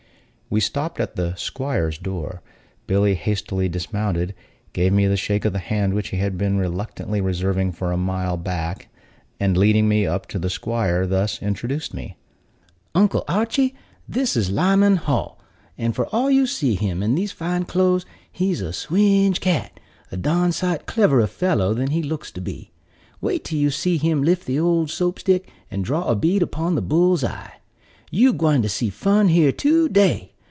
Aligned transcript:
We 0.49 0.59
stopped 0.59 0.99
at 0.99 1.15
the 1.15 1.33
'squire's 1.35 1.97
door. 1.97 2.41
Billy 2.85 3.15
hastily 3.15 3.69
dismounted, 3.69 4.35
gave 4.73 4.91
me 4.91 5.07
the 5.07 5.15
shake 5.15 5.45
of 5.45 5.53
the 5.53 5.59
hand 5.59 5.93
which 5.93 6.09
he 6.09 6.17
had 6.17 6.37
been 6.37 6.57
reluctantly 6.57 7.21
reserving 7.21 7.71
for 7.71 7.93
a 7.93 7.97
mile 7.97 8.35
back, 8.35 8.89
and, 9.39 9.55
leading 9.55 9.87
me 9.87 10.05
up 10.05 10.25
to 10.27 10.37
the 10.37 10.49
'squire, 10.49 11.07
thus 11.07 11.41
introduced 11.41 11.93
me: 11.93 12.17
"Uncle 12.93 13.23
Archy, 13.29 13.73
this 14.09 14.35
is 14.35 14.49
Lyman 14.49 14.97
Hall; 14.97 15.39
and 15.77 15.95
for 15.95 16.07
all 16.07 16.29
you 16.29 16.45
see 16.45 16.75
him 16.75 17.01
in 17.01 17.15
these 17.15 17.31
fine 17.31 17.63
clothes, 17.63 18.05
he's 18.29 18.59
a 18.59 18.73
swinge 18.73 19.39
cat; 19.39 19.79
a 20.11 20.17
darn 20.17 20.51
sight 20.51 20.85
cleverer 20.85 21.27
fellow 21.27 21.73
than 21.73 21.91
he 21.91 22.03
looks 22.03 22.29
to 22.29 22.41
be. 22.41 22.71
Wait 23.21 23.45
till 23.45 23.57
you 23.57 23.71
see 23.71 23.95
him 23.95 24.21
lift 24.21 24.45
the 24.45 24.59
old 24.59 24.89
Soap 24.89 25.17
stick, 25.19 25.49
and 25.71 25.85
draw 25.85 26.09
a 26.09 26.15
bead 26.17 26.43
upon 26.43 26.75
the 26.75 26.81
bull's 26.81 27.23
eye. 27.23 27.53
You 28.09 28.33
gwine 28.33 28.61
to 28.63 28.67
see 28.67 28.89
fun 28.89 29.29
here 29.29 29.53
to 29.53 29.87
day. 29.87 30.33